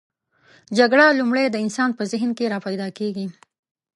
[0.77, 3.25] جګړه لومړی د انسان په ذهن کې راپیداکیږي.